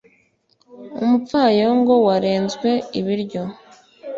[1.03, 2.69] umupfayongo warenzwe
[2.99, 3.43] ibiryo